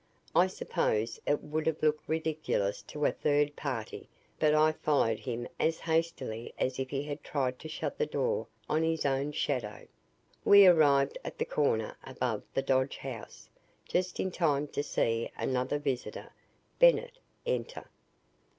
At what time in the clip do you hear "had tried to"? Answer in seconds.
7.03-7.69